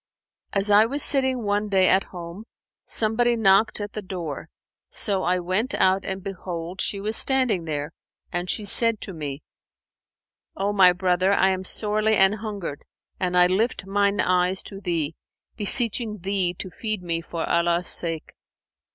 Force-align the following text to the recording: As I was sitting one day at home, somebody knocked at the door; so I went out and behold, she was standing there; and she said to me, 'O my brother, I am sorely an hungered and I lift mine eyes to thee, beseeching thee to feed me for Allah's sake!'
As 0.51 0.71
I 0.71 0.87
was 0.87 1.03
sitting 1.03 1.43
one 1.43 1.69
day 1.69 1.87
at 1.87 2.05
home, 2.05 2.45
somebody 2.85 3.35
knocked 3.35 3.79
at 3.79 3.93
the 3.93 4.01
door; 4.01 4.49
so 4.89 5.21
I 5.21 5.37
went 5.37 5.75
out 5.75 6.03
and 6.05 6.23
behold, 6.23 6.81
she 6.81 6.99
was 6.99 7.15
standing 7.15 7.65
there; 7.65 7.93
and 8.33 8.49
she 8.49 8.65
said 8.65 8.99
to 9.01 9.13
me, 9.13 9.43
'O 10.57 10.73
my 10.73 10.91
brother, 10.91 11.31
I 11.31 11.49
am 11.49 11.63
sorely 11.63 12.15
an 12.15 12.33
hungered 12.33 12.83
and 13.19 13.37
I 13.37 13.45
lift 13.45 13.85
mine 13.85 14.19
eyes 14.19 14.63
to 14.63 14.81
thee, 14.81 15.13
beseeching 15.55 16.17
thee 16.21 16.55
to 16.57 16.71
feed 16.71 17.03
me 17.03 17.21
for 17.21 17.47
Allah's 17.47 17.85
sake!' 17.85 18.33